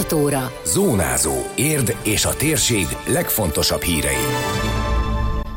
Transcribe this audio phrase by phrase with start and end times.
[0.00, 0.52] 6 óra.
[0.64, 1.34] Zónázó.
[1.54, 4.14] Érd és a térség legfontosabb hírei.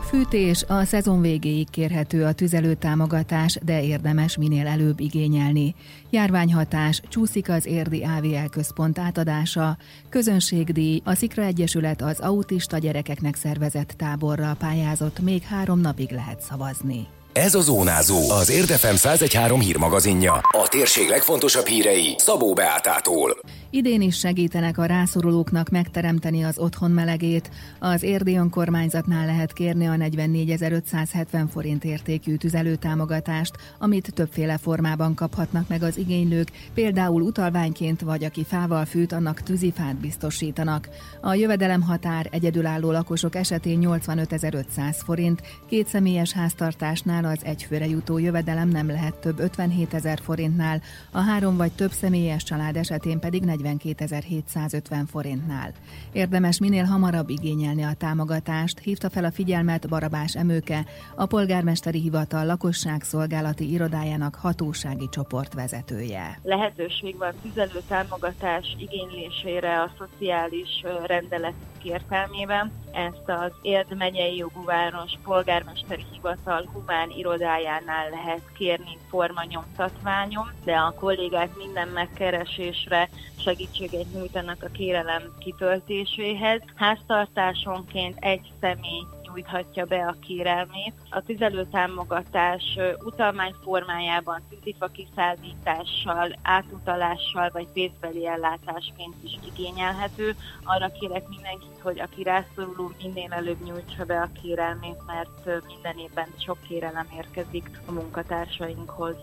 [0.07, 5.75] Fűtés a szezon végéig kérhető a tüzelő támogatás, de érdemes minél előbb igényelni.
[6.09, 9.77] Járványhatás, csúszik az érdi AVL központ átadása,
[10.09, 17.07] közönségdíj, a Szikra Egyesület az autista gyerekeknek szervezett táborra pályázott, még három napig lehet szavazni.
[17.33, 20.33] Ez a Zónázó, az Érdefem 113 hírmagazinja.
[20.33, 23.37] A térség legfontosabb hírei Szabó Beátától.
[23.69, 27.49] Idén is segítenek a rászorulóknak megteremteni az otthon melegét.
[27.79, 35.83] Az érdi önkormányzatnál lehet kérni a 44.570 forint értékű tüzelőtámogatást, amit többféle formában kaphatnak meg
[35.83, 40.89] az igénylők, például utalványként vagy aki fával fűt, annak tűzifát biztosítanak.
[41.21, 48.87] A jövedelemhatár egyedülálló lakosok esetén 85.500 forint, két személyes háztartásnál az egyfőre jutó jövedelem nem
[48.87, 55.71] lehet több 57 ezer forintnál, a három vagy több személyes család esetén pedig 42.750 forintnál.
[56.11, 62.45] Érdemes minél hamarabb igényelni a támogatást, hívta fel a figyelmet Barabás Emőke, a polgármesteri hivatal
[62.45, 66.39] lakosság szolgálati irodájának hatósági csoport vezetője.
[66.43, 72.71] Lehetőség van tüzelő támogatás igénylésére a szociális rendelet értelmében.
[72.91, 81.55] Ezt az Érd megyei jogúváros polgármesteri hivatal humán irodájánál lehet kérni formanyomtatványom, de a kollégák
[81.57, 86.61] minden megkeresésre segítséget nyújtanak a kérelem kitöltéséhez.
[86.75, 89.03] Háztartásonként egy személy
[89.33, 90.93] nyújthatja be a kérelmét.
[91.09, 100.35] A tüzelőtámogatás utalmány formájában tűzifa kiszállítással, átutalással vagy pénzbeli ellátásként is igényelhető.
[100.63, 106.27] Arra kérek mindenkit, hogy aki rászoruló, minél előbb nyújtsa be a kérelmét, mert minden évben
[106.37, 109.15] sok kérelem érkezik a munkatársainkhoz.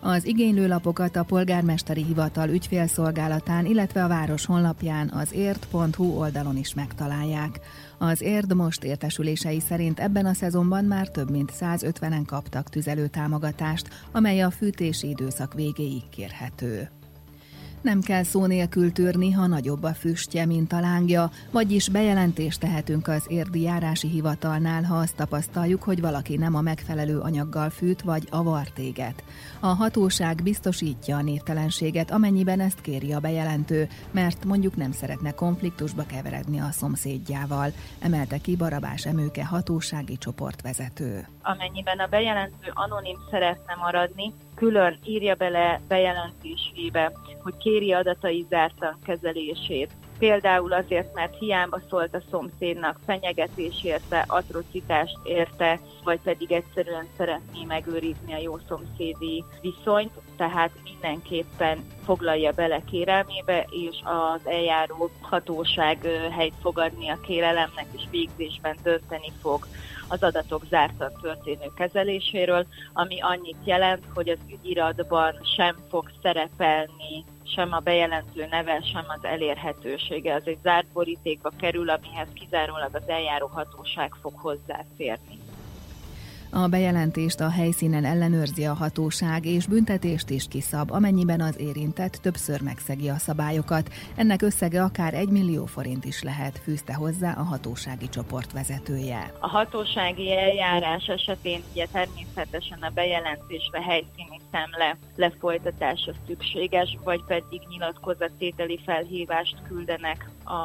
[0.00, 7.60] Az igénylőlapokat a polgármesteri hivatal ügyfélszolgálatán, illetve a város honlapján az ért.hu oldalon is megtalálják.
[7.98, 14.40] Az érd most értesülései szerint ebben a szezonban már több mint 150-en kaptak tüzelőtámogatást, amely
[14.40, 16.90] a fűtési időszak végéig kérhető.
[17.80, 23.08] Nem kell szó nélkül tűrni, ha nagyobb a füstje, mint a lángja, vagyis bejelentést tehetünk
[23.08, 28.26] az érdi járási hivatalnál, ha azt tapasztaljuk, hogy valaki nem a megfelelő anyaggal fűt vagy
[28.30, 29.24] avar téget.
[29.60, 36.02] A hatóság biztosítja a névtelenséget, amennyiben ezt kéri a bejelentő, mert mondjuk nem szeretne konfliktusba
[36.06, 41.26] keveredni a szomszédjával, emelte ki Barabás Emőke hatósági csoportvezető.
[41.42, 49.90] Amennyiben a bejelentő anonim szeretne maradni, külön írja bele bejelentésébe, hogy kéri adatai zártan kezelését.
[50.18, 57.64] Például azért, mert hiába szólt a szomszédnak fenyegetés érte, atrocitást érte, vagy pedig egyszerűen szeretné
[57.64, 65.98] megőrizni a jó szomszédi viszonyt, tehát mindenképpen foglalja bele kérelmébe, és az eljáró hatóság
[66.30, 69.66] helyt fogadni a kérelemnek, és végzésben dönteni fog
[70.08, 77.24] az adatok zártan történő kezeléséről, ami annyit jelent, hogy az ügyiratban sem fog szerepelni
[77.54, 80.34] sem a bejelentő neve, sem az elérhetősége.
[80.34, 85.37] Az egy zárt borítékba kerül, amihez kizárólag az eljáró hatóság fog hozzáférni.
[86.50, 92.60] A bejelentést a helyszínen ellenőrzi a hatóság, és büntetést is kiszab, amennyiben az érintett többször
[92.60, 93.92] megszegi a szabályokat.
[94.16, 99.32] Ennek összege akár 1 millió forint is lehet, fűzte hozzá a hatósági csoport vezetője.
[99.40, 108.80] A hatósági eljárás esetén ugye természetesen a bejelentésre helyszíni szemle lefolytatása szükséges, vagy pedig nyilatkozattételi
[108.84, 110.60] felhívást küldenek a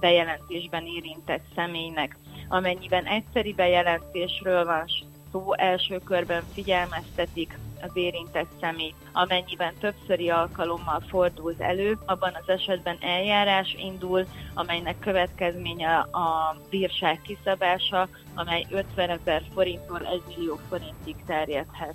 [0.00, 2.16] bejelentésben érintett személynek.
[2.48, 4.84] Amennyiben egyszeri bejelentésről van
[5.32, 8.94] szó első körben figyelmeztetik az érintett személy.
[9.12, 18.08] Amennyiben többszöri alkalommal fordul elő, abban az esetben eljárás indul, amelynek következménye a bírság kiszabása,
[18.34, 21.94] amely 50 ezer forinttól 1 millió forintig terjedhet.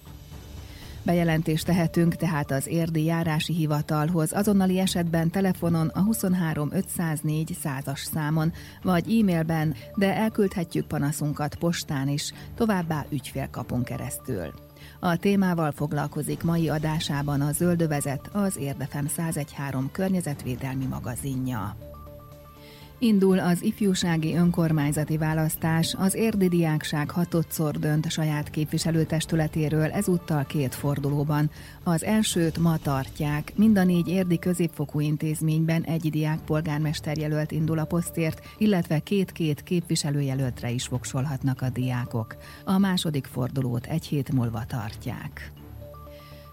[1.07, 8.53] Bejelentést tehetünk tehát az érdi járási hivatalhoz, azonnali esetben telefonon a 23 504 százas számon,
[8.83, 14.53] vagy e-mailben, de elküldhetjük panaszunkat postán is, továbbá ügyfélkapunk keresztül.
[14.99, 21.86] A témával foglalkozik mai adásában a Zöldövezet, az Érdefem 1013 környezetvédelmi magazinja.
[22.99, 31.49] Indul az ifjúsági önkormányzati választás, az érdi diákság hatodszor dönt saját képviselőtestületéről, ezúttal két fordulóban.
[31.83, 37.79] Az elsőt ma tartják, mind a négy érdi középfokú intézményben egy diák polgármester jelölt indul
[37.79, 42.35] a posztért, illetve két-két képviselőjelöltre is voksolhatnak a diákok.
[42.65, 45.51] A második fordulót egy hét múlva tartják.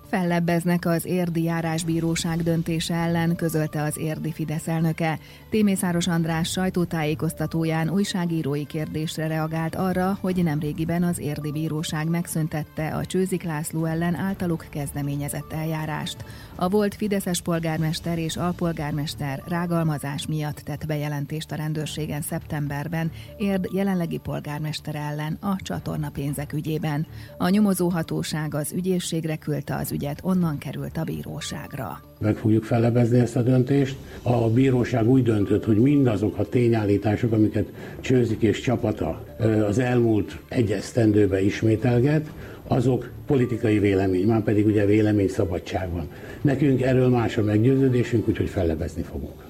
[0.09, 5.19] Fellebbeznek az érdi járásbíróság döntése ellen, közölte az érdi Fidesz elnöke.
[5.51, 13.43] Témészáros András sajtótájékoztatóján újságírói kérdésre reagált arra, hogy nemrégiben az érdi bíróság megszüntette a Csőzik
[13.43, 16.25] László ellen általuk kezdeményezett eljárást.
[16.55, 24.19] A volt Fideszes polgármester és alpolgármester rágalmazás miatt tett bejelentést a rendőrségen szeptemberben Érd jelenlegi
[24.19, 27.07] polgármester ellen a csatorna pénzek ügyében.
[27.39, 32.01] A nyomozóhatóság az ügyészségre küldte az ügyet, onnan került a bíróságra.
[32.21, 33.97] Meg fogjuk fellebezni ezt a döntést.
[34.23, 39.25] A bíróság úgy döntött, hogy mindazok a tényállítások, amiket Csőzik és csapata
[39.69, 42.31] az elmúlt egy esztendőben ismételget,
[42.67, 46.09] azok politikai vélemény, már pedig ugye vélemény szabadság van.
[46.41, 49.44] Nekünk erről más a meggyőződésünk, úgyhogy fellebezni fogunk.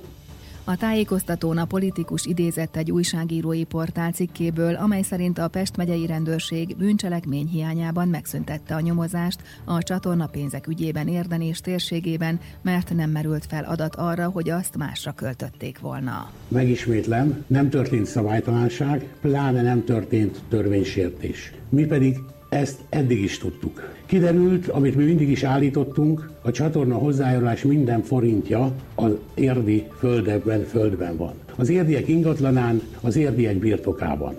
[0.66, 6.76] A tájékoztatón a politikus idézett egy újságírói portál cikkéből, amely szerint a Pest megyei rendőrség
[6.76, 13.46] bűncselekmény hiányában megszüntette a nyomozást a csatorna pénzek ügyében Érden és térségében, mert nem merült
[13.46, 16.30] fel adat arra, hogy azt másra költötték volna.
[16.48, 21.52] Megismétlem, nem történt szabálytalanság, pláne nem történt törvénysértés.
[21.68, 22.18] Mi pedig
[22.54, 23.92] ezt eddig is tudtuk.
[24.06, 31.16] Kiderült, amit mi mindig is állítottunk, a csatorna hozzájárulás minden forintja az érdi földekben, földben
[31.16, 31.34] van.
[31.56, 34.34] Az érdiek ingatlanán, az érdiek birtokában.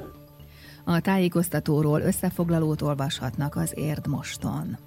[0.83, 4.77] A tájékoztatóról összefoglalót olvashatnak az Érd moston.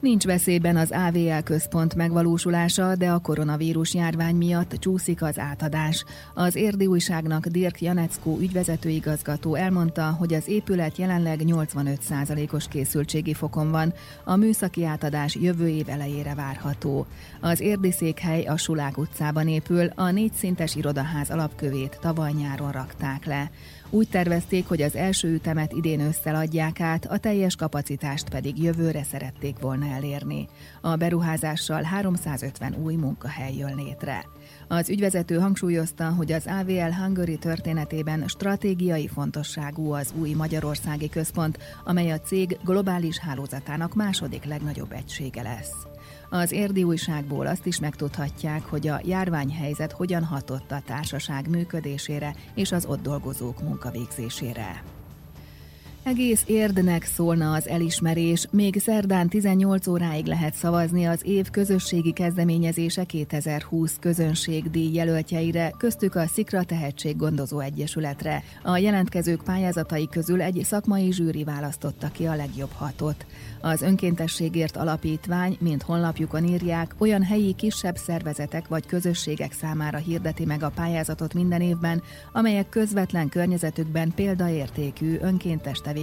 [0.00, 6.04] Nincs veszélyben az AVL központ megvalósulása, de a koronavírus járvány miatt csúszik az átadás.
[6.34, 13.92] Az érdi újságnak Dirk Janeckó ügyvezetőigazgató elmondta, hogy az épület jelenleg 85%-os készültségi fokon van,
[14.24, 17.06] a műszaki átadás jövő év elejére várható.
[17.40, 23.24] Az érdi székhely a Sulák utcában épül, a négy szintes irodaház alapkövét tavaly nyáron rakták
[23.24, 23.50] le.
[23.90, 29.02] Úgy tervezték, hogy az első ütemet idén ősszel adják át, a teljes kapacitást pedig jövőre
[29.02, 30.48] szerették volna elérni.
[30.80, 34.24] A beruházással 350 új munkahely jön létre.
[34.68, 42.10] Az ügyvezető hangsúlyozta, hogy az AVL Hungary történetében stratégiai fontosságú az új magyarországi központ, amely
[42.10, 45.86] a cég globális hálózatának második legnagyobb egysége lesz.
[46.30, 52.72] Az érdi újságból azt is megtudhatják, hogy a járványhelyzet hogyan hatott a társaság működésére és
[52.72, 54.82] az ott dolgozók munkavégzésére.
[56.06, 63.04] Egész érdnek szólna az elismerés, még szerdán 18 óráig lehet szavazni az év közösségi kezdeményezése
[63.04, 68.42] 2020 közönségdíj jelöltjeire, köztük a Szikra Tehetség Gondozó Egyesületre.
[68.62, 73.26] A jelentkezők pályázatai közül egy szakmai zsűri választotta ki a legjobb hatot.
[73.60, 80.62] Az önkéntességért alapítvány, mint honlapjukon írják, olyan helyi kisebb szervezetek vagy közösségek számára hirdeti meg
[80.62, 82.02] a pályázatot minden évben,
[82.32, 85.94] amelyek közvetlen környezetükben példaértékű önkéntes tevékenységet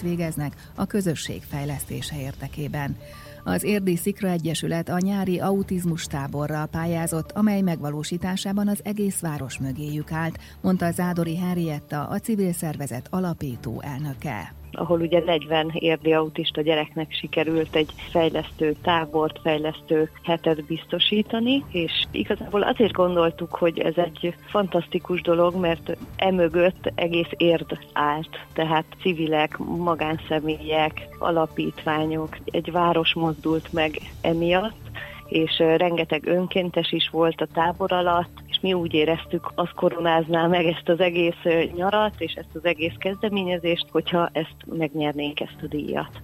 [0.00, 2.96] végeznek a közösség fejlesztése érdekében.
[3.44, 10.12] Az Érdi Szikra Egyesület a nyári autizmus táborral pályázott, amely megvalósításában az egész város mögéjük
[10.12, 17.12] állt, mondta Zádori Henrietta, a civil szervezet alapító elnöke ahol ugye 40 érdi autista gyereknek
[17.12, 25.22] sikerült egy fejlesztő tábort, fejlesztő hetet biztosítani, és igazából azért gondoltuk, hogy ez egy fantasztikus
[25.22, 34.86] dolog, mert emögött egész érd állt, tehát civilek, magánszemélyek, alapítványok, egy város mozdult meg emiatt,
[35.28, 40.66] és rengeteg önkéntes is volt a tábor alatt, és mi úgy éreztük, az koronázná meg
[40.66, 46.20] ezt az egész nyarat és ezt az egész kezdeményezést, hogyha ezt megnyernénk ezt a díjat.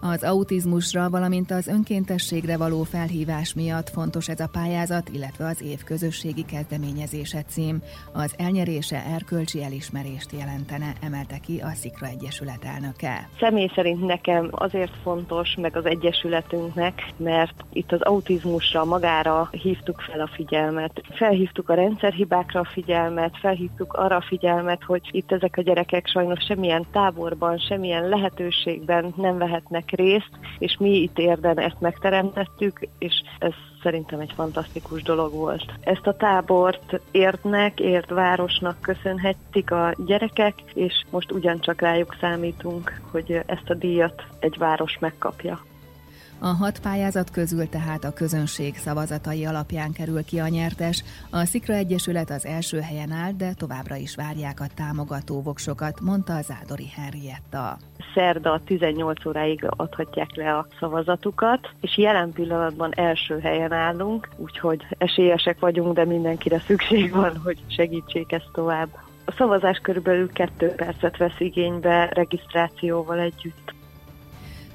[0.00, 5.84] Az autizmusra, valamint az önkéntességre való felhívás miatt fontos ez a pályázat, illetve az év
[5.84, 7.82] közösségi kezdeményezése cím.
[8.12, 13.28] Az elnyerése erkölcsi elismerést jelentene, emelte ki a Szikra Egyesület elnöke.
[13.38, 20.20] Személy szerint nekem azért fontos, meg az Egyesületünknek, mert itt az autizmusra magára hívtuk fel
[20.20, 21.02] a figyelmet.
[21.10, 26.44] Felhívtuk a rendszerhibákra a figyelmet, felhívtuk arra a figyelmet, hogy itt ezek a gyerekek sajnos
[26.44, 33.22] semmilyen táborban, semmilyen lehetőségben nem vehetnek vesznek részt, és mi itt érden ezt megteremtettük, és
[33.38, 33.52] ez
[33.82, 35.72] szerintem egy fantasztikus dolog volt.
[35.80, 43.70] Ezt a tábort Érdnek, Érdvárosnak köszönhetik a gyerekek, és most ugyancsak rájuk számítunk, hogy ezt
[43.70, 45.60] a díjat egy város megkapja.
[46.40, 51.04] A hat pályázat közül tehát a közönség szavazatai alapján kerül ki a nyertes.
[51.30, 56.34] A Szikra Egyesület az első helyen áll, de továbbra is várják a támogató voksokat, mondta
[56.34, 57.78] az Ádori Henrietta.
[58.14, 65.58] Szerda 18 óráig adhatják le a szavazatukat, és jelen pillanatban első helyen állunk, úgyhogy esélyesek
[65.58, 68.88] vagyunk, de mindenkire szükség van, hogy segítsék ezt tovább.
[69.24, 73.76] A szavazás körülbelül kettő percet vesz igénybe regisztrációval együtt.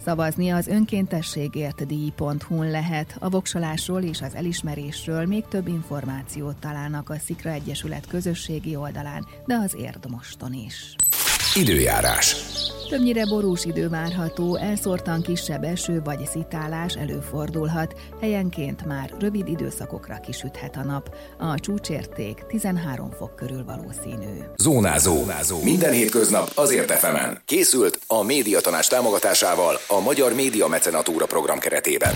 [0.03, 3.15] Szavazni az önkéntességért díj.hu-n lehet.
[3.19, 9.55] A voksolásról és az elismerésről még több információt találnak a Szikra Egyesület közösségi oldalán, de
[9.55, 10.95] az Érdmoston is.
[11.55, 12.35] Időjárás.
[12.89, 20.75] Többnyire borús idő várható, elszórtan kisebb eső vagy szitálás előfordulhat, helyenként már rövid időszakokra kisüthet
[20.75, 21.15] a nap.
[21.39, 24.39] A csúcsérték 13 fok körül valószínű.
[24.55, 25.15] Zónázó.
[25.15, 25.63] Zónázó.
[25.63, 27.41] Minden hétköznap azért efemen.
[27.45, 32.11] Készült a médiatanás támogatásával a Magyar Média Mecenatúra program keretében.